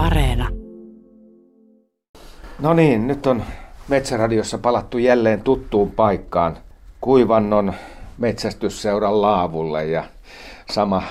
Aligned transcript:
Areena. 0.00 0.48
No 2.58 2.72
niin, 2.72 3.06
nyt 3.06 3.26
on 3.26 3.42
Metsäradiossa 3.88 4.58
palattu 4.58 4.98
jälleen 4.98 5.40
tuttuun 5.40 5.90
paikkaan 5.90 6.56
Kuivannon 7.00 7.72
metsästysseuran 8.18 9.22
laavulle 9.22 9.86
ja 9.86 10.04
sama 10.70 11.02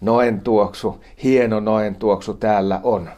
noen 0.00 0.40
tuoksu, 0.40 1.04
hieno 1.22 1.60
noen 1.60 1.94
tuoksu 1.94 2.34
täällä 2.34 2.80
on. 2.82 3.10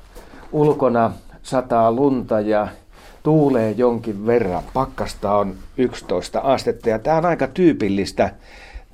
Ulkona 0.52 1.12
sataa 1.43 1.93
lunta 1.93 2.41
ja 2.41 2.68
tuulee 3.23 3.70
jonkin 3.70 4.27
verran. 4.27 4.62
Pakkasta 4.75 5.36
on 5.36 5.54
11 5.77 6.41
astetta 6.41 6.88
ja 6.88 6.98
tämä 6.98 7.16
on 7.16 7.27
aika 7.27 7.46
tyypillistä 7.46 8.30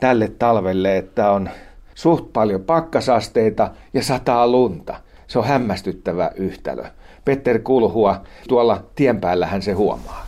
tälle 0.00 0.32
talvelle, 0.38 0.96
että 0.96 1.30
on 1.30 1.50
suht 1.94 2.32
paljon 2.32 2.60
pakkasasteita 2.60 3.70
ja 3.94 4.02
sataa 4.02 4.48
lunta. 4.48 4.96
Se 5.32 5.38
on 5.38 5.44
hämmästyttävä 5.44 6.30
yhtälö. 6.34 6.84
Petter 7.24 7.58
Kulhua, 7.58 8.20
tuolla 8.48 8.82
tien 8.94 9.20
päällähän 9.20 9.62
se 9.62 9.72
huomaa. 9.72 10.26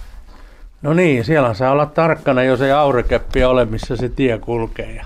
No 0.83 0.95
niin, 0.95 1.25
siellä 1.25 1.55
saa 1.55 1.73
olla 1.73 1.87
tarkkana, 1.87 2.43
jos 2.43 2.61
ei 2.61 2.73
aurekeppi 2.73 3.45
ole, 3.45 3.65
missä 3.65 3.97
se 3.97 4.09
tie 4.09 4.39
kulkee. 4.39 4.95
Ja 4.95 5.05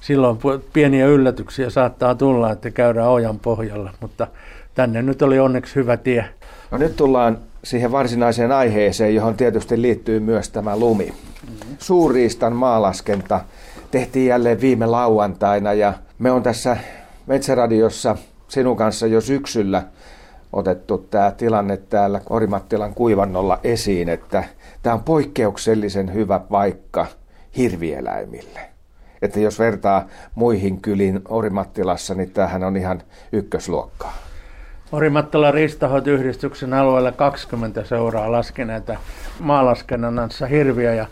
silloin 0.00 0.38
pieniä 0.72 1.06
yllätyksiä 1.06 1.70
saattaa 1.70 2.14
tulla, 2.14 2.52
että 2.52 2.70
käydään 2.70 3.08
ojan 3.08 3.38
pohjalla, 3.38 3.90
mutta 4.00 4.26
tänne 4.74 5.02
nyt 5.02 5.22
oli 5.22 5.38
onneksi 5.38 5.74
hyvä 5.74 5.96
tie. 5.96 6.24
No 6.70 6.78
nyt 6.78 6.96
tullaan 6.96 7.38
siihen 7.64 7.92
varsinaiseen 7.92 8.52
aiheeseen, 8.52 9.14
johon 9.14 9.36
tietysti 9.36 9.82
liittyy 9.82 10.20
myös 10.20 10.50
tämä 10.50 10.76
lumi. 10.76 11.06
Mm-hmm. 11.06 11.76
Suuriistan 11.78 12.52
maalaskenta 12.52 13.40
tehtiin 13.90 14.26
jälleen 14.26 14.60
viime 14.60 14.86
lauantaina 14.86 15.72
ja 15.72 15.92
me 16.18 16.30
on 16.30 16.42
tässä 16.42 16.76
Metsäradiossa 17.26 18.16
sinun 18.48 18.76
kanssa 18.76 19.06
jo 19.06 19.20
syksyllä 19.20 19.82
otettu 20.52 20.98
tämä 20.98 21.30
tilanne 21.30 21.76
täällä 21.76 22.20
Orimattilan 22.30 22.94
kuivannolla 22.94 23.60
esiin, 23.64 24.08
että 24.08 24.44
tämä 24.82 24.94
on 24.94 25.02
poikkeuksellisen 25.02 26.14
hyvä 26.14 26.38
paikka 26.38 27.06
hirvieläimille. 27.56 28.60
Että 29.22 29.40
jos 29.40 29.58
vertaa 29.58 30.06
muihin 30.34 30.80
kyliin 30.80 31.20
Orimattilassa, 31.28 32.14
niin 32.14 32.30
tämähän 32.30 32.64
on 32.64 32.76
ihan 32.76 33.02
ykkösluokkaa. 33.32 34.16
Orimattilan 34.92 35.54
riistahoitoyhdistyksen 35.54 36.74
alueella 36.74 37.12
20 37.12 37.84
seuraa 37.84 38.32
laskeneita 38.32 38.96
maalaskennannassa 39.40 40.46
hirviä 40.46 40.94
ja 40.94 41.06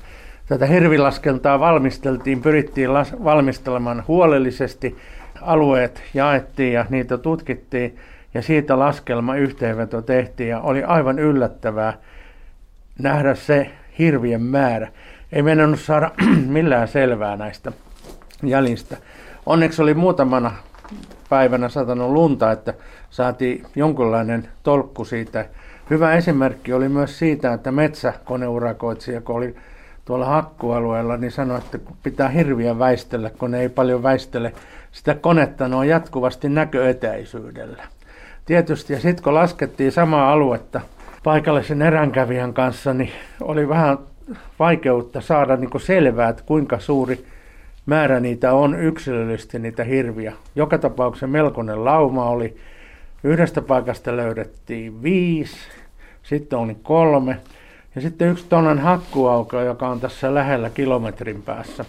tätä 0.46 0.66
hirvilaskentaa 0.66 1.60
valmisteltiin, 1.60 2.42
pyrittiin 2.42 2.90
las- 2.90 3.24
valmistelemaan 3.24 4.04
huolellisesti. 4.08 4.96
Alueet 5.42 6.02
jaettiin 6.14 6.72
ja 6.72 6.86
niitä 6.90 7.18
tutkittiin 7.18 7.96
ja 8.34 8.42
siitä 8.42 8.78
laskelma 8.78 9.36
yhteenveto 9.36 10.02
tehtiin 10.02 10.48
ja 10.48 10.60
oli 10.60 10.84
aivan 10.84 11.18
yllättävää 11.18 11.98
nähdä 12.98 13.34
se 13.34 13.70
hirvien 13.98 14.42
määrä. 14.42 14.88
Ei 15.32 15.42
mennyt 15.42 15.80
saada 15.80 16.10
millään 16.46 16.88
selvää 16.88 17.36
näistä 17.36 17.72
jäljistä. 18.42 18.96
Onneksi 19.46 19.82
oli 19.82 19.94
muutamana 19.94 20.52
päivänä 21.28 21.68
satanut 21.68 22.10
lunta, 22.10 22.52
että 22.52 22.74
saatiin 23.10 23.66
jonkinlainen 23.76 24.48
tolkku 24.62 25.04
siitä. 25.04 25.46
Hyvä 25.90 26.14
esimerkki 26.14 26.72
oli 26.72 26.88
myös 26.88 27.18
siitä, 27.18 27.52
että 27.52 27.72
metsäkoneurakoitsija, 27.72 29.20
kun 29.20 29.36
oli 29.36 29.56
tuolla 30.06 30.26
hakkualueella, 30.26 31.16
niin 31.16 31.32
sanoi, 31.32 31.58
että 31.58 31.78
pitää 32.02 32.28
hirviä 32.28 32.78
väistellä, 32.78 33.30
kun 33.30 33.50
ne 33.50 33.60
ei 33.60 33.68
paljon 33.68 34.02
väistele 34.02 34.52
sitä 34.92 35.14
konetta, 35.14 35.68
ne 35.68 35.76
on 35.76 35.88
jatkuvasti 35.88 36.48
näköetäisyydellä. 36.48 37.82
Tietysti, 38.44 38.92
ja 38.92 39.00
sitten 39.00 39.24
kun 39.24 39.34
laskettiin 39.34 39.92
samaa 39.92 40.32
aluetta 40.32 40.80
paikallisen 41.24 41.82
eränkävijän 41.82 42.54
kanssa, 42.54 42.94
niin 42.94 43.10
oli 43.40 43.68
vähän 43.68 43.98
vaikeutta 44.58 45.20
saada 45.20 45.56
niin 45.56 45.80
selvää, 45.80 46.28
että 46.28 46.42
kuinka 46.46 46.78
suuri 46.78 47.24
määrä 47.86 48.20
niitä 48.20 48.52
on 48.52 48.80
yksilöllisesti 48.80 49.58
niitä 49.58 49.84
hirviä. 49.84 50.32
Joka 50.54 50.78
tapauksessa 50.78 51.26
melkoinen 51.26 51.84
lauma 51.84 52.24
oli. 52.24 52.56
Yhdestä 53.24 53.62
paikasta 53.62 54.16
löydettiin 54.16 55.02
viisi, 55.02 55.56
sitten 56.22 56.58
oli 56.58 56.76
kolme 56.82 57.36
ja 57.96 58.02
sitten 58.02 58.28
yksi 58.28 58.46
tonnan 58.48 58.78
hakkuauko, 58.78 59.60
joka 59.60 59.88
on 59.88 60.00
tässä 60.00 60.34
lähellä 60.34 60.70
kilometrin 60.70 61.42
päässä. 61.42 61.84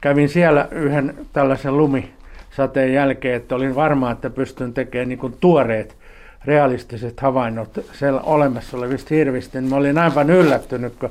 Kävin 0.00 0.28
siellä 0.28 0.68
yhden 0.70 1.26
tällaisen 1.32 1.76
lumisateen 1.76 2.92
jälkeen, 2.92 3.34
että 3.34 3.54
olin 3.54 3.74
varma, 3.74 4.10
että 4.10 4.30
pystyn 4.30 4.74
tekemään 4.74 5.08
niin 5.08 5.18
kuin 5.18 5.36
tuoreet 5.40 5.96
realistiset 6.44 7.20
havainnot 7.20 7.84
siellä 7.92 8.20
olemassa 8.20 8.76
olevista 8.76 9.14
hirvistä. 9.14 9.60
Niin 9.60 9.70
mä 9.70 9.76
olin 9.76 9.98
aivan 9.98 10.30
yllättynyt, 10.30 10.96
kun 10.96 11.10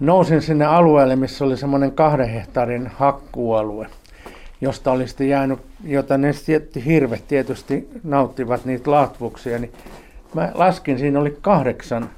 nousin 0.00 0.42
sinne 0.42 0.64
alueelle, 0.64 1.16
missä 1.16 1.44
oli 1.44 1.56
semmoinen 1.56 1.92
kahden 1.92 2.28
hehtaarin 2.28 2.90
hakkualue, 2.96 3.86
josta 4.60 4.92
oli 4.92 5.08
sitten 5.08 5.28
jäänyt, 5.28 5.58
jota 5.84 6.18
ne 6.18 6.30
hirvet 6.86 7.28
tietysti 7.28 7.88
nauttivat 8.04 8.64
niitä 8.64 8.90
latvuksia, 8.90 9.58
niin 9.58 9.72
mä 10.34 10.50
laskin, 10.54 10.98
siinä 10.98 11.20
oli 11.20 11.38
kahdeksan 11.40 12.10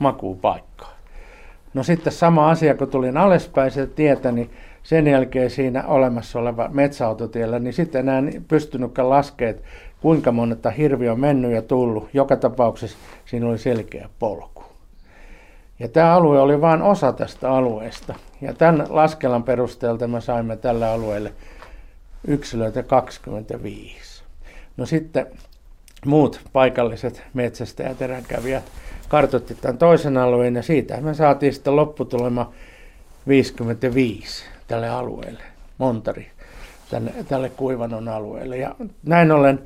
makuupaikkaa. 0.00 0.92
No 1.74 1.82
sitten 1.82 2.12
sama 2.12 2.50
asia, 2.50 2.74
kun 2.74 2.88
tulin 2.88 3.16
alaspäin 3.16 3.70
se 3.70 3.86
tietä, 3.86 4.32
niin 4.32 4.50
sen 4.82 5.06
jälkeen 5.06 5.50
siinä 5.50 5.86
olemassa 5.86 6.38
oleva 6.38 6.68
metsäautotiellä, 6.68 7.58
niin 7.58 7.72
sitten 7.72 8.08
enää 8.08 8.22
pystynytkään 8.48 9.10
laskeet, 9.10 9.62
kuinka 10.00 10.32
monetta 10.32 10.70
hirvi 10.70 11.08
on 11.08 11.20
mennyt 11.20 11.52
ja 11.52 11.62
tullut. 11.62 12.08
Joka 12.12 12.36
tapauksessa 12.36 12.98
siinä 13.24 13.48
oli 13.48 13.58
selkeä 13.58 14.08
polku. 14.18 14.64
Ja 15.78 15.88
tämä 15.88 16.14
alue 16.14 16.40
oli 16.40 16.60
vain 16.60 16.82
osa 16.82 17.12
tästä 17.12 17.52
alueesta. 17.52 18.14
Ja 18.40 18.54
tämän 18.54 18.86
laskelman 18.88 19.42
perusteelta 19.42 20.08
me 20.08 20.20
saimme 20.20 20.56
tällä 20.56 20.92
alueelle 20.92 21.32
yksilöitä 22.26 22.82
25. 22.82 24.24
No 24.76 24.86
sitten 24.86 25.26
muut 26.06 26.40
paikalliset 26.52 27.22
metsästäjät, 27.34 28.02
eräkävijät 28.02 28.64
kartoitti 29.08 29.54
tämän 29.54 29.78
toisen 29.78 30.16
alueen 30.16 30.56
ja 30.56 30.62
siitä 30.62 31.00
me 31.00 31.14
saatiin 31.14 31.52
sitten 31.52 31.76
lopputulema 31.76 32.52
55 33.28 34.44
tälle 34.68 34.88
alueelle, 34.88 35.42
Montari, 35.78 36.30
tälle, 36.90 37.12
tälle 37.28 37.48
Kuivanon 37.48 38.08
alueelle. 38.08 38.56
Ja 38.56 38.74
näin 39.02 39.32
ollen 39.32 39.58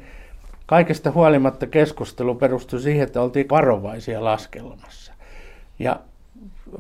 kaikesta 0.67 1.11
huolimatta 1.11 1.67
keskustelu 1.67 2.35
perustui 2.35 2.81
siihen, 2.81 3.03
että 3.03 3.21
oltiin 3.21 3.49
varovaisia 3.49 4.25
laskelmassa. 4.25 5.13
Ja 5.79 6.01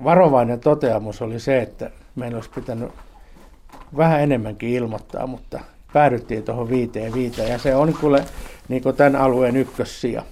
varovainen 0.04 0.60
toteamus 0.60 1.22
oli 1.22 1.40
se, 1.40 1.62
että 1.62 1.90
meidän 2.14 2.34
olisi 2.34 2.50
pitänyt 2.54 2.92
vähän 3.96 4.20
enemmänkin 4.20 4.68
ilmoittaa, 4.68 5.26
mutta 5.26 5.60
päädyttiin 5.94 6.42
tuohon 6.42 6.68
viiteen 6.68 7.14
viiteen 7.14 7.48
ja 7.48 7.58
se 7.58 7.74
on 7.74 7.94
kuule 8.00 8.24
niin 8.68 8.82
kuin 8.82 8.96
tämän 8.96 9.16
alueen 9.16 9.56
ykkössija. 9.56 10.22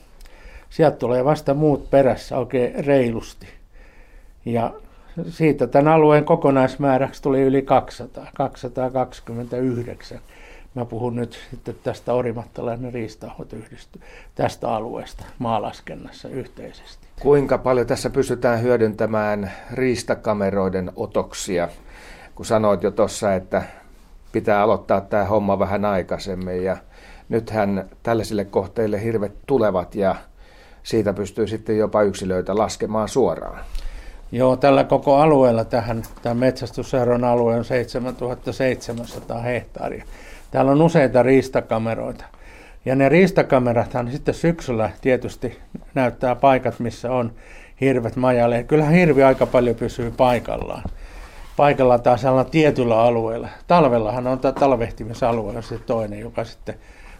Sieltä 0.70 0.96
tulee 0.96 1.24
vasta 1.24 1.54
muut 1.54 1.90
perässä 1.90 2.38
oikein 2.38 2.84
reilusti. 2.84 3.46
Ja 4.44 4.72
siitä 5.28 5.66
tämän 5.66 5.92
alueen 5.92 6.24
kokonaismääräksi 6.24 7.22
tuli 7.22 7.42
yli 7.42 7.62
200, 7.62 8.26
229. 8.34 10.18
Mä 10.74 10.84
puhun 10.84 11.16
nyt 11.16 11.38
sitten 11.50 11.76
tästä 11.82 12.12
Orimattalainen 12.12 12.92
riistahoitoyhdistys 12.92 14.02
tästä 14.34 14.68
alueesta 14.74 15.24
maalaskennassa 15.38 16.28
yhteisesti. 16.28 17.06
Kuinka 17.20 17.58
paljon 17.58 17.86
tässä 17.86 18.10
pystytään 18.10 18.62
hyödyntämään 18.62 19.52
riistakameroiden 19.72 20.92
otoksia? 20.96 21.68
Kun 22.34 22.46
sanoit 22.46 22.82
jo 22.82 22.90
tuossa, 22.90 23.34
että 23.34 23.62
pitää 24.32 24.62
aloittaa 24.62 25.00
tämä 25.00 25.24
homma 25.24 25.58
vähän 25.58 25.84
aikaisemmin 25.84 26.64
ja 26.64 26.76
nythän 27.28 27.88
tällaisille 28.02 28.44
kohteille 28.44 29.02
hirvet 29.02 29.32
tulevat 29.46 29.94
ja 29.94 30.14
siitä 30.82 31.12
pystyy 31.12 31.46
sitten 31.46 31.78
jopa 31.78 32.02
yksilöitä 32.02 32.56
laskemaan 32.56 33.08
suoraan. 33.08 33.64
Joo, 34.32 34.56
tällä 34.56 34.84
koko 34.84 35.16
alueella 35.16 35.64
tähän, 35.64 36.02
tämä 36.22 36.34
metsästysseuran 36.34 37.24
alue 37.24 37.56
on 37.56 37.64
7700 37.64 39.40
hehtaaria. 39.40 40.04
Täällä 40.50 40.72
on 40.72 40.82
useita 40.82 41.22
riistakameroita. 41.22 42.24
Ja 42.84 42.96
ne 42.96 43.08
riistakamerathan 43.08 44.10
sitten 44.12 44.34
syksyllä 44.34 44.90
tietysti 45.00 45.58
näyttää 45.94 46.34
paikat, 46.34 46.80
missä 46.80 47.12
on 47.12 47.32
hirvet 47.80 48.16
majalle. 48.16 48.62
Kyllähän 48.62 48.94
hirvi 48.94 49.22
aika 49.22 49.46
paljon 49.46 49.76
pysyy 49.76 50.10
paikallaan. 50.16 50.82
Paikalla 51.56 51.98
taas 51.98 52.20
sellainen 52.20 52.52
tietyllä 52.52 53.02
alueella. 53.02 53.48
Talvellahan 53.66 54.26
on 54.26 54.38
tämä 54.38 54.52
talvehtimisalue 54.52 55.62
se 55.62 55.78
toinen, 55.78 56.20
joka 56.20 56.44
sitten, 56.44 56.74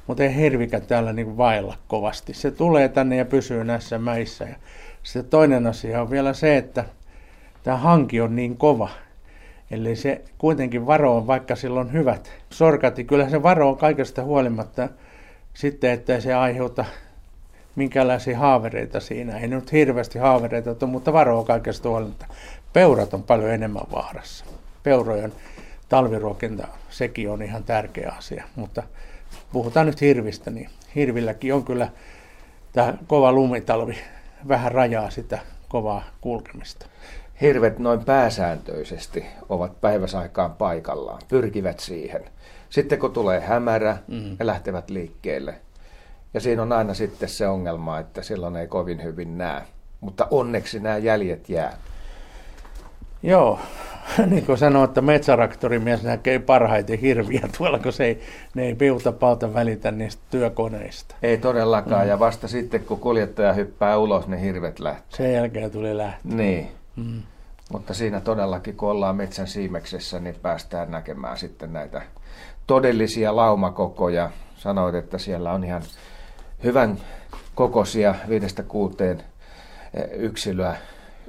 mutta 0.07 0.23
ei 0.23 0.37
hirvikä 0.37 0.81
täällä 0.81 1.13
niin 1.13 1.37
vailla 1.37 1.77
kovasti. 1.89 2.35
Se 2.35 2.51
tulee 2.51 2.89
tänne 2.89 3.17
ja 3.17 3.25
pysyy 3.25 3.65
näissä 3.65 3.99
mäissä. 3.99 4.45
Ja 4.45 4.55
sitten 5.03 5.31
toinen 5.31 5.67
asia 5.67 6.03
on 6.03 6.11
vielä 6.11 6.33
se, 6.33 6.57
että 6.57 6.85
tämä 7.63 7.77
hanki 7.77 8.21
on 8.21 8.37
niin 8.37 8.57
kova, 8.57 8.89
Eli 9.73 9.97
se 9.97 10.23
kuitenkin 10.39 10.87
varo 10.87 11.17
on, 11.17 11.27
vaikka 11.27 11.57
sillä 11.57 11.81
on 11.81 11.93
hyvät 11.93 12.33
sorkat, 12.51 12.97
niin 12.97 13.07
kyllä 13.07 13.29
se 13.29 13.43
varo 13.43 13.69
on 13.69 13.77
kaikesta 13.77 14.23
huolimatta 14.23 14.89
sitten 15.55 15.91
ettei 15.91 16.21
se 16.21 16.35
aiheuta 16.35 16.85
minkälaisia 17.77 18.39
haavereita 18.39 19.01
siinä. 19.01 19.39
Ei 19.39 19.49
nyt 19.49 19.73
hirveästi 19.73 20.19
haavereita 20.19 20.71
ole, 20.71 20.91
mutta 20.91 21.13
varoa 21.13 21.45
kaikesta 21.45 21.89
huolimatta. 21.89 22.27
Peurat 22.73 23.15
on 23.15 23.23
paljon 23.23 23.51
enemmän 23.51 23.85
vaarassa. 23.93 24.45
Peurojen 24.83 25.33
talviruokinta, 25.89 26.69
sekin 26.91 27.31
on 27.31 27.43
ihan 27.43 27.65
tärkeä 27.65 28.15
asia. 28.19 28.45
Mutta 28.57 28.83
puhutaan 29.53 29.87
nyt 29.87 30.01
hirvistä, 30.01 30.51
niin 30.51 30.71
hirvilläkin 30.95 31.55
on 31.55 31.65
kyllä 31.65 31.89
tämä 32.73 32.95
kova 33.07 33.33
lumitalvi 33.33 33.99
vähän 34.49 34.73
rajaa 34.73 35.11
sitä 35.11 35.39
kovaa 35.69 36.05
kulkemista. 36.21 36.87
Hirvet 37.41 37.79
noin 37.79 38.05
pääsääntöisesti 38.05 39.25
ovat 39.49 39.81
päiväsaikaan 39.81 40.55
paikallaan, 40.55 41.23
pyrkivät 41.29 41.81
siihen. 41.81 42.25
Sitten 42.71 42.99
kun 42.99 43.13
tulee 43.13 43.41
hämärä, 43.41 43.97
mm. 44.09 44.37
lähtevät 44.41 44.91
liikkeelle. 44.91 45.55
Ja 46.35 46.41
siinä 46.41 46.63
on 46.63 46.73
aina 46.73 46.95
sitten 46.95 47.29
se 47.29 47.49
ongelma, 47.49 47.99
että 47.99 48.23
silloin 48.23 48.57
ei 48.57 48.67
kovin 48.67 49.03
hyvin 49.03 49.39
näe. 49.39 49.63
Mutta 50.01 50.27
onneksi 50.31 50.81
nämä 50.81 50.99
jäljet 50.99 51.49
jää. 51.49 51.77
Joo, 53.23 53.59
niin 54.31 54.47
kuin 54.47 54.59
sanoin, 54.59 54.85
että 54.85 55.01
metsäraktorimies 55.01 56.03
näkee 56.03 56.39
parhaiten 56.39 56.99
hirviä 56.99 57.49
tuolla, 57.59 57.79
kun 57.79 57.93
se 57.93 58.05
ei, 58.05 58.21
ne 58.55 58.63
ei 58.63 58.75
piuta 58.75 59.13
palta 59.13 59.55
välitä 59.55 59.91
niistä 59.91 60.23
työkoneista. 60.31 61.15
Ei 61.23 61.39
todellakaan, 61.39 62.03
mm. 62.03 62.09
ja 62.09 62.19
vasta 62.19 62.49
sitten 62.49 62.85
kun 62.85 63.01
kuljettaja 63.01 63.53
hyppää 63.53 63.99
ulos, 63.99 64.29
ne 64.29 64.41
hirvet 64.41 64.81
lähtee. 64.81 65.17
Sen 65.17 65.33
jälkeen 65.33 65.71
tuli 65.71 65.97
lähtö. 65.97 66.21
Niin. 66.25 66.69
Mm. 66.97 67.23
Mutta 67.73 67.95
siinä 67.95 68.21
todellakin, 68.21 68.77
kun 68.77 68.91
ollaan 68.91 69.17
metsän 69.17 69.47
siimeksessä, 69.47 70.21
niin 70.21 70.35
päästään 70.43 70.91
näkemään 70.91 71.37
sitten 71.37 71.73
näitä 71.73 72.03
todellisia 72.67 73.37
laumakokoja. 73.37 74.31
Sanoit, 74.57 74.95
että 74.95 75.19
siellä 75.19 75.53
on 75.53 75.65
ihan 75.65 75.83
hyvän 76.65 76.99
kokoisia 77.55 78.15
viidestä 78.29 78.63
kuuteen 78.63 79.23
eh, 79.95 80.05
yksilöä 80.13 80.77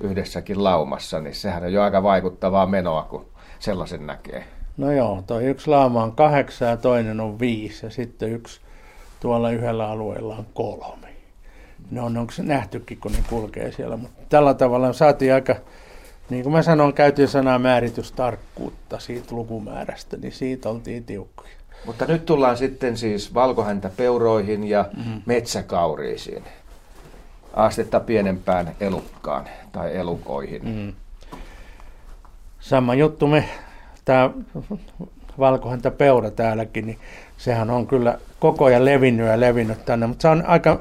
yhdessäkin 0.03 0.63
laumassa, 0.63 1.19
niin 1.19 1.35
sehän 1.35 1.63
on 1.63 1.73
jo 1.73 1.81
aika 1.81 2.03
vaikuttavaa 2.03 2.65
menoa, 2.65 3.03
kun 3.03 3.25
sellaisen 3.59 4.07
näkee. 4.07 4.44
No 4.77 4.91
joo, 4.91 5.23
toi 5.27 5.45
yksi 5.45 5.69
lauma 5.69 6.03
on 6.03 6.15
kahdeksan 6.15 6.69
ja 6.69 6.77
toinen 6.77 7.19
on 7.19 7.39
viisi 7.39 7.85
ja 7.85 7.89
sitten 7.89 8.31
yksi 8.31 8.61
tuolla 9.19 9.51
yhdellä 9.51 9.89
alueella 9.89 10.35
on 10.35 10.45
kolme. 10.53 11.07
Ne 11.91 12.01
on, 12.01 12.17
onko 12.17 12.31
se 12.31 12.44
nähtykin, 12.44 12.97
kun 12.97 13.11
ne 13.11 13.17
kulkee 13.29 13.71
siellä, 13.71 13.97
mutta 13.97 14.21
tällä 14.29 14.53
tavalla 14.53 14.94
saatiin 14.94 15.33
aika, 15.33 15.55
niin 16.29 16.44
kuin 16.44 16.53
mä 16.53 16.61
sanoin, 16.61 16.94
käytiin 16.94 17.27
sanaa 17.27 17.59
määritystarkkuutta 17.59 19.00
siitä 19.00 19.35
lukumäärästä, 19.35 20.17
niin 20.17 20.33
siitä 20.33 20.69
oltiin 20.69 21.03
tiukkoja. 21.03 21.50
Mutta 21.85 22.05
nyt 22.05 22.25
tullaan 22.25 22.57
sitten 22.57 22.97
siis 22.97 23.33
valkohäntäpeuroihin 23.33 24.63
ja 24.63 24.85
mm-hmm. 24.97 25.21
metsäkauriisiin 25.25 26.44
astetta 27.53 28.00
pienempään 28.00 28.75
elukkaan 28.79 29.45
tai 29.71 29.95
elukoihin. 29.97 30.61
Mm. 30.65 30.94
Sama 32.59 32.95
juttu 32.95 33.27
me, 33.27 33.50
tämä 34.05 34.29
valkohäntä 35.39 35.91
peura 35.91 36.31
täälläkin, 36.31 36.85
niin 36.85 36.97
sehän 37.38 37.69
on 37.69 37.88
kyllä 37.88 38.17
koko 38.39 38.65
ajan 38.65 38.85
levinnyt 38.85 39.27
ja 39.27 39.39
levinnyt 39.39 39.85
tänne, 39.85 40.07
mutta 40.07 40.21
se 40.21 40.27
on 40.27 40.44
aika 40.47 40.79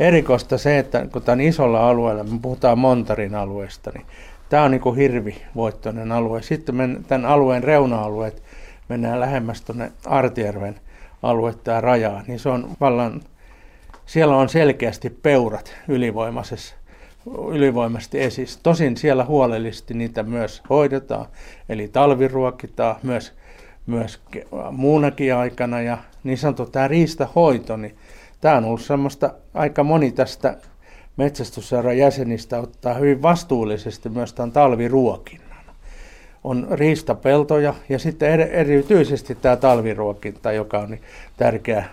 erikoista 0.00 0.58
se, 0.58 0.78
että 0.78 1.06
kun 1.12 1.22
tämä 1.22 1.32
on 1.32 1.40
isolla 1.40 1.88
alueella, 1.88 2.24
me 2.24 2.38
puhutaan 2.42 2.78
Montarin 2.78 3.34
alueesta, 3.34 3.90
niin 3.94 4.06
tämä 4.48 4.62
on 4.62 4.70
niin 4.70 4.80
kuin 4.80 4.96
hirvivoittoinen 4.96 6.12
alue. 6.12 6.42
Sitten 6.42 6.74
me 6.74 6.88
tämän 7.08 7.30
alueen 7.30 7.64
reuna-alueet 7.64 8.42
mennään 8.88 9.20
lähemmäs 9.20 9.62
tuonne 9.62 9.92
Artjärven 10.06 10.80
aluetta 11.22 11.70
ja 11.70 11.80
rajaa, 11.80 12.22
niin 12.26 12.38
se 12.38 12.48
on 12.48 12.68
vallan 12.80 13.20
siellä 14.06 14.36
on 14.36 14.48
selkeästi 14.48 15.10
peurat 15.10 15.74
ylivoimaisessa 15.88 16.74
ylivoimasti 17.48 18.20
esissä. 18.20 18.60
Tosin 18.62 18.96
siellä 18.96 19.24
huolellisesti 19.24 19.94
niitä 19.94 20.22
myös 20.22 20.62
hoidetaan, 20.70 21.26
eli 21.68 21.88
talviruokitaan 21.88 22.96
myös, 23.02 23.32
myös 23.86 24.20
muunakin 24.70 25.34
aikana. 25.34 25.80
Ja 25.80 25.98
niin 26.24 26.38
sanottu 26.38 26.66
tämä 26.66 26.88
riistahoito, 26.88 27.76
niin 27.76 27.96
tämä 28.40 28.56
on 28.56 28.64
ollut 28.64 28.82
semmoista, 28.82 29.34
aika 29.54 29.84
moni 29.84 30.12
tästä 30.12 30.56
metsästysseuran 31.16 31.98
jäsenistä 31.98 32.58
ottaa 32.58 32.94
hyvin 32.94 33.22
vastuullisesti 33.22 34.08
myös 34.08 34.32
tämän 34.32 34.52
talviruokinnan. 34.52 35.64
On 36.44 36.66
riistapeltoja 36.70 37.74
ja 37.88 37.98
sitten 37.98 38.40
erityisesti 38.40 39.34
tämä 39.34 39.56
talviruokinta, 39.56 40.52
joka 40.52 40.78
on 40.78 40.90
niin 40.90 41.02
tärkeä 41.36 41.84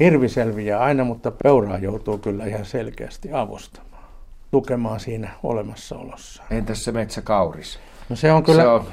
Hirvi 0.00 0.28
selviää 0.28 0.80
aina, 0.80 1.04
mutta 1.04 1.32
peuraa 1.42 1.78
joutuu 1.78 2.18
kyllä 2.18 2.44
ihan 2.44 2.64
selkeästi 2.64 3.28
avustamaan, 3.32 4.04
tukemaan 4.50 5.00
siinä 5.00 5.30
olemassaolossa. 5.42 6.42
Entäs 6.50 6.84
se 6.84 6.92
metsäkauris? 6.92 7.78
No 8.08 8.16
se 8.16 8.32
on 8.32 8.42
kyllä... 8.42 8.62
Se 8.62 8.68
on 8.68 8.84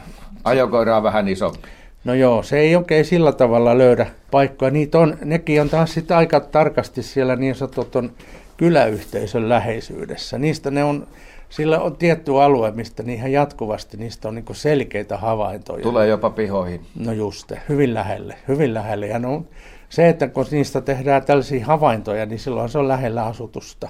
ajokoiraa 0.44 1.04
vähän 1.04 1.28
isompi. 1.28 1.68
No 2.04 2.14
joo, 2.14 2.44
se 2.44 2.60
ei 2.60 2.76
oikein 2.76 3.06
sillä 3.06 3.32
tavalla 3.32 3.78
löydä 3.78 4.08
paikkoja. 4.32 4.72
Niitä 4.72 5.00
on, 5.00 5.18
nekin 5.26 5.62
on 5.62 5.70
taas 5.70 5.94
sitten 5.94 6.18
aika 6.18 6.40
tarkasti 6.40 7.04
siellä 7.04 7.36
niin 7.36 7.56
sanotun 7.56 8.12
kyläyhteisön 8.58 9.50
läheisyydessä. 9.50 10.38
Niistä 10.38 10.72
ne 10.72 10.84
on, 10.84 11.08
sillä 11.50 11.80
on 11.80 11.96
tietty 11.96 12.42
alue, 12.42 12.72
mistä 12.72 13.04
niihin 13.04 13.32
jatkuvasti 13.32 13.98
niistä 13.98 14.28
on 14.28 14.36
niin 14.36 14.46
selkeitä 14.52 15.18
havaintoja. 15.18 15.84
Tulee 15.84 16.08
jopa 16.08 16.30
pihoihin. 16.30 16.82
No 17.00 17.12
just, 17.12 17.52
hyvin 17.70 17.94
lähelle, 17.94 18.36
hyvin 18.48 18.74
lähelle. 18.74 19.08
Ja 19.08 19.20
ne 19.20 19.28
on 19.28 19.48
se, 19.96 20.10
että 20.10 20.28
kun 20.28 20.46
niistä 20.52 20.82
tehdään 20.82 21.26
tällaisia 21.26 21.66
havaintoja, 21.66 22.26
niin 22.26 22.40
silloin 22.40 22.70
se 22.70 22.78
on 22.78 22.88
lähellä 22.88 23.26
asutusta. 23.26 23.90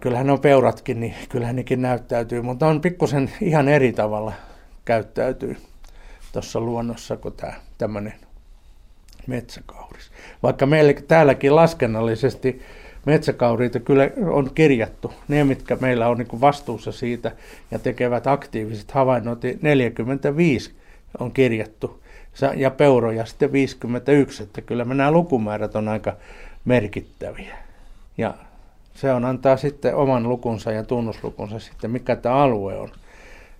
Kyllähän 0.00 0.30
on 0.30 0.40
peuratkin, 0.40 1.00
niin 1.00 1.14
kyllähän 1.28 1.56
nekin 1.56 1.82
näyttäytyy, 1.82 2.42
mutta 2.42 2.66
on 2.66 2.80
pikkusen 2.80 3.32
ihan 3.40 3.68
eri 3.68 3.92
tavalla 3.92 4.32
käyttäytyy 4.84 5.56
tuossa 6.32 6.60
luonnossa 6.60 7.16
kuin 7.16 7.34
tämä 7.34 7.52
tämmöinen 7.78 8.14
metsäkauris. 9.26 10.10
Vaikka 10.42 10.66
meillä 10.66 10.92
täälläkin 11.08 11.56
laskennallisesti 11.56 12.62
metsäkauriita 13.06 13.80
kyllä 13.80 14.10
on 14.26 14.50
kirjattu. 14.54 15.12
Ne, 15.28 15.44
mitkä 15.44 15.76
meillä 15.80 16.08
on 16.08 16.18
niin 16.18 16.40
vastuussa 16.40 16.92
siitä 16.92 17.32
ja 17.70 17.78
tekevät 17.78 18.26
aktiiviset 18.26 18.90
havainnot, 18.90 19.42
45 19.62 20.70
niin 20.70 20.78
on 21.18 21.32
kirjattu 21.32 22.03
ja 22.56 22.70
peuroja 22.70 23.24
sitten 23.24 23.52
51, 23.52 24.42
että 24.42 24.60
kyllä 24.60 24.84
nämä 24.84 25.10
lukumäärät 25.10 25.76
on 25.76 25.88
aika 25.88 26.16
merkittäviä. 26.64 27.56
Ja 28.18 28.34
se 28.94 29.12
on 29.12 29.24
antaa 29.24 29.56
sitten 29.56 29.94
oman 29.94 30.28
lukunsa 30.28 30.72
ja 30.72 30.82
tunnuslukunsa 30.82 31.58
sitten, 31.58 31.90
mikä 31.90 32.16
tämä 32.16 32.34
alue 32.34 32.78
on. 32.78 32.88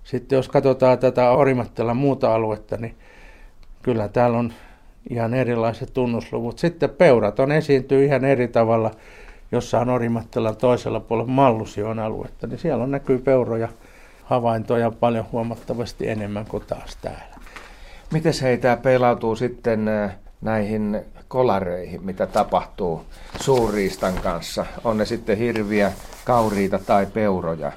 Sitten 0.05 0.37
jos 0.37 0.49
katsotaan 0.49 0.99
tätä 0.99 1.31
Orimattelan 1.31 1.97
muuta 1.97 2.35
aluetta, 2.35 2.77
niin 2.77 2.95
kyllä 3.83 4.09
täällä 4.09 4.39
on 4.39 4.53
ihan 5.11 5.35
erilaiset 5.35 5.95
tunnusluvut. 5.95 6.59
Sitten 6.59 6.91
peurat 6.91 7.41
on 7.41 7.53
esiintyy 7.53 8.05
ihan 8.05 8.25
eri 8.25 8.49
tavalla, 8.49 8.91
jossa 9.53 9.81
on 9.81 9.89
Orimattelan 9.89 10.57
toisella 10.57 11.01
puolella 11.01 11.31
Mallusion 11.31 11.99
aluetta, 11.99 12.47
niin 12.47 12.59
siellä 12.59 12.85
on 12.85 12.91
näkyy 12.91 13.19
peuroja 13.19 13.69
havaintoja 14.25 14.91
paljon 14.91 15.27
huomattavasti 15.33 16.09
enemmän 16.09 16.47
kuin 16.47 16.65
taas 16.67 16.97
täällä. 16.97 17.34
Miten 18.15 18.33
heitä 18.43 18.79
peilautuu 18.83 19.37
sitten 19.37 19.89
äh, 19.89 20.17
näihin 20.41 21.01
kolareihin, 21.29 22.05
mitä 22.05 22.27
tapahtuu 22.27 23.05
suurriistan 23.41 24.15
kanssa? 24.15 24.67
On 24.85 24.97
ne 24.97 25.05
sitten 25.05 25.39
hirviä, 25.39 25.93
kauriita 26.25 26.79
tai 26.79 27.07
peuroja. 27.07 27.73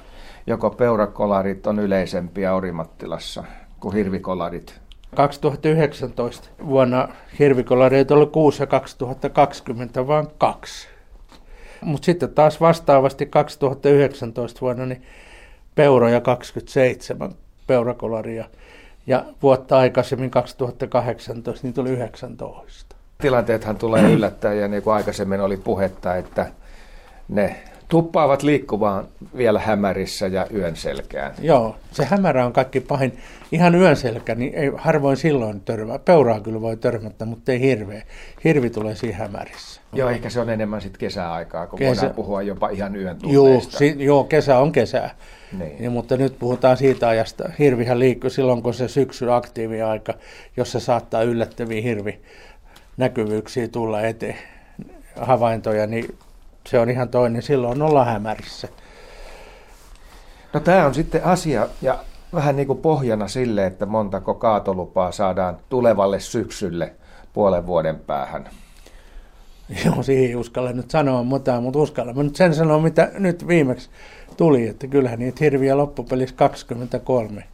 Joko 0.46 0.70
peurakolarit 0.70 1.66
on 1.66 1.78
yleisempiä 1.78 2.54
Orimattilassa 2.54 3.44
kuin 3.80 3.94
hirvikolarit? 3.94 4.80
2019 5.16 6.48
vuonna 6.66 7.08
hirvikolareita 7.38 8.14
oli 8.14 8.26
6 8.26 8.62
ja 8.62 8.66
2020 8.66 10.06
vain 10.06 10.26
kaksi. 10.38 10.88
Mutta 11.80 12.06
sitten 12.06 12.34
taas 12.34 12.60
vastaavasti 12.60 13.26
2019 13.26 14.60
vuonna 14.60 14.86
niin 14.86 15.02
peuroja 15.74 16.20
27 16.20 17.30
peurakolaria 17.66 18.44
ja 19.08 19.24
vuotta 19.42 19.78
aikaisemmin 19.78 20.30
2018 20.30 21.66
niin 21.66 21.74
tuli 21.74 21.90
19. 21.90 22.96
Tilanteethan 23.18 23.76
tulee 23.76 24.12
yllättäen 24.12 24.60
ja 24.60 24.68
niin 24.68 24.82
kuin 24.82 24.94
aikaisemmin 24.94 25.40
oli 25.40 25.56
puhetta, 25.56 26.16
että 26.16 26.46
ne 27.28 27.62
tuppaavat 27.88 28.42
liikkumaan 28.42 29.08
vielä 29.36 29.60
hämärissä 29.60 30.26
ja 30.26 30.46
yön 30.54 30.76
selkään. 30.76 31.34
Joo, 31.40 31.76
se 31.92 32.04
hämärä 32.04 32.46
on 32.46 32.52
kaikki 32.52 32.80
pahin. 32.80 33.18
Ihan 33.52 33.74
yön 33.74 33.96
selkä, 33.96 34.34
niin 34.34 34.54
ei 34.54 34.70
harvoin 34.76 35.16
silloin 35.16 35.60
törmää. 35.60 35.98
Peuraa 35.98 36.40
kyllä 36.40 36.60
voi 36.60 36.76
törmätä, 36.76 37.24
mutta 37.24 37.52
ei 37.52 37.60
hirveä. 37.60 38.02
Hirvi 38.44 38.70
tulee 38.70 38.94
siinä 38.94 39.18
hämärissä. 39.18 39.80
Joo, 39.92 40.10
ehkä 40.10 40.30
se 40.30 40.40
on 40.40 40.50
enemmän 40.50 40.80
sitten 40.80 41.00
kesäaikaa, 41.00 41.66
kun 41.66 41.78
Kesä... 41.78 42.00
voidaan 42.00 42.14
puhua 42.14 42.42
jopa 42.42 42.68
ihan 42.68 42.96
yön. 42.96 43.16
Joo, 43.22 43.60
si- 43.60 43.96
joo, 43.98 44.24
kesä 44.24 44.58
on 44.58 44.72
kesää. 44.72 45.14
Niin. 45.58 45.84
Ja, 45.84 45.90
mutta 45.90 46.16
nyt 46.16 46.38
puhutaan 46.38 46.76
siitä 46.76 47.08
ajasta. 47.08 47.50
Hirvihän 47.58 47.98
liikkuu 47.98 48.30
silloin, 48.30 48.62
kun 48.62 48.74
se 48.74 48.88
syksy 48.88 49.32
aktiivi-aika, 49.32 50.14
jossa 50.56 50.80
saattaa 50.80 51.22
yllättäviä 51.22 51.82
hirvi 51.82 52.20
näkyvyyksiä 52.96 53.68
tulla 53.68 54.00
eteen. 54.02 54.36
havaintoja, 55.20 55.86
niin 55.86 56.18
se 56.70 56.78
on 56.78 56.90
ihan 56.90 57.08
toinen. 57.08 57.42
Silloin 57.42 57.82
ollaan 57.82 58.06
hämärissä. 58.06 58.68
No 60.52 60.60
tämä 60.60 60.86
on 60.86 60.94
sitten 60.94 61.24
asia 61.24 61.68
ja 61.82 61.98
vähän 62.34 62.56
niin 62.56 62.66
kuin 62.66 62.78
pohjana 62.78 63.28
sille, 63.28 63.66
että 63.66 63.86
montako 63.86 64.34
kaatolupaa 64.34 65.12
saadaan 65.12 65.56
tulevalle 65.68 66.20
syksylle 66.20 66.92
puolen 67.32 67.66
vuoden 67.66 67.98
päähän. 67.98 68.48
Joo, 69.84 70.02
siihen 70.02 70.24
ei 70.24 70.36
uskalla 70.36 70.72
nyt 70.72 70.90
sanoa 70.90 71.22
mutta, 71.22 71.60
mutta 71.60 71.78
uskalla. 71.78 72.12
Mä 72.12 72.22
nyt 72.22 72.36
sen 72.36 72.54
sanoa, 72.54 72.80
mitä 72.80 73.10
nyt 73.18 73.48
viimeksi 73.48 73.90
tuli, 74.36 74.68
että 74.68 74.86
kyllähän 74.86 75.18
niitä 75.18 75.44
hirviä 75.44 75.76
loppupelissä 75.76 76.36
23 76.36 77.44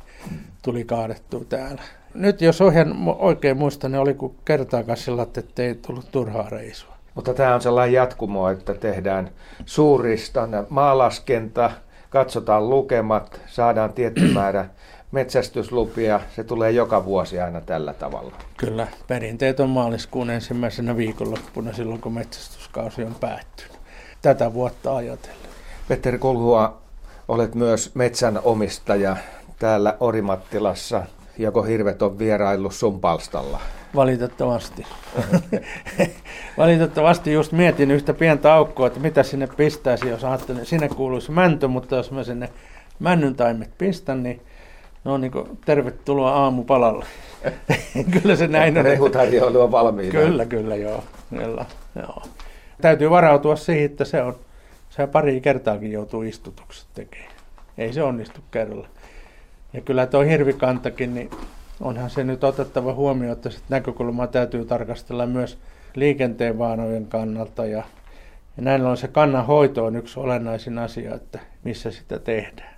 tuli 0.63 0.85
kaadettua 0.85 1.45
täällä. 1.49 1.83
Nyt 2.15 2.41
jos 2.41 2.61
ohjan 2.61 2.95
oikein 3.19 3.57
muistan, 3.57 3.93
niin 3.93 4.01
oli 4.01 4.15
kuin 4.15 4.35
kertaakaan 4.45 4.97
sillä, 4.99 5.23
että 5.23 5.63
ei 5.63 5.75
tullut 5.75 6.11
turhaa 6.11 6.49
reisua. 6.49 6.94
Mutta 7.15 7.35
tämä 7.35 7.55
on 7.55 7.61
sellainen 7.61 7.95
jatkumo, 7.95 8.49
että 8.49 8.75
tehdään 8.75 9.31
suuristan 9.67 10.67
maalaskenta, 10.69 11.71
katsotaan 12.11 12.71
lukemat, 12.71 13.41
saadaan 13.47 13.93
tietty 13.93 14.33
määrä 14.35 14.67
metsästyslupia. 15.13 16.21
Se 16.37 16.45
tulee 16.45 16.71
joka 16.71 17.05
vuosi 17.05 17.41
aina 17.41 17.61
tällä 17.61 17.95
tavalla. 17.95 18.33
Kyllä, 18.57 18.87
perinteet 19.07 19.61
on 19.61 19.71
maaliskuun 19.71 20.31
ensimmäisenä 20.31 20.97
viikonloppuna 20.97 21.73
silloin, 21.73 22.01
kun 22.01 22.13
metsästyskausi 22.13 23.05
on 23.05 23.15
päättynyt. 23.15 23.79
Tätä 24.23 24.55
vuotta 24.55 24.97
ajatellen. 24.97 25.51
Petteri 25.89 26.19
Kolhua, 26.19 26.81
olet 27.29 27.55
myös 27.55 27.95
metsänomistaja 27.95 29.17
täällä 29.59 29.97
Orimattilassa. 30.01 31.03
Joko 31.39 31.63
hirvet 31.63 32.03
on 32.03 32.19
vieraillut 32.19 32.75
sun 32.75 33.01
palstalla? 33.01 33.61
Valitettavasti. 33.95 34.87
Valitettavasti 36.59 37.33
just 37.33 37.53
mietin 37.53 37.91
yhtä 37.91 38.15
pientä 38.15 38.55
aukkoa, 38.55 38.87
että 38.87 39.01
mitä 39.01 39.23
sinne 39.23 39.49
pistäisi, 39.57 40.09
jos 40.09 40.25
ajattelin, 40.25 40.67
sinne 40.67 40.89
kuuluisi 40.89 41.31
mäntö, 41.31 41.69
mutta 41.69 41.97
jos 41.97 42.11
mä 42.11 42.25
sinne 42.25 42.49
männyn 42.99 43.35
taimet 43.35 43.79
pistän, 43.79 44.23
niin 44.23 44.41
no 45.05 45.19
niin 45.19 45.33
kuin, 45.33 45.59
tervetuloa 45.65 46.33
aamupalalle. 46.33 47.05
kyllä 48.23 48.37
se 48.37 48.47
näin 48.47 48.79
on. 48.79 48.85
Rehutarjoilu 48.85 49.61
on 49.61 49.71
valmiina. 49.71 50.11
Kyllä, 50.11 50.45
kyllä, 50.45 50.77
joo. 50.77 51.05
kyllä 51.31 51.67
joo. 51.97 52.23
Täytyy 52.81 53.11
varautua 53.11 53.57
siihen, 53.57 53.85
että 53.85 54.05
se 54.05 54.23
on, 54.23 54.37
se 54.91 55.07
pari 55.07 55.41
kertaakin 55.41 55.93
joutuu 55.93 56.23
istutukset 56.23 56.87
tekemään. 56.95 57.33
Ei 57.79 57.93
se 57.93 58.03
onnistu 58.03 58.41
kerralla. 58.51 58.89
Ja 59.75 59.81
kyllä 59.81 60.07
tuo 60.07 60.21
hirvikantakin, 60.21 61.15
niin 61.15 61.31
onhan 61.81 62.11
se 62.11 62.25
nyt 62.25 62.45
otettava 62.45 62.95
huomioon, 62.95 63.33
että 63.33 63.51
näkökulmaa 63.69 64.27
täytyy 64.27 64.65
tarkastella 64.65 65.27
myös 65.27 65.59
liikenteen 65.95 66.59
vaanojen 66.59 67.07
kannalta. 67.07 67.67
Ja, 67.67 67.83
ja 68.57 68.63
näin 68.63 68.87
on 68.87 68.97
se 68.97 69.09
kannan 69.09 69.47
hoito 69.47 69.85
on 69.85 69.97
yksi 69.97 70.21
olennaisin 70.21 70.79
asia, 70.79 71.15
että 71.15 71.39
missä 71.65 71.91
sitä 71.91 72.19
tehdään. 72.19 72.74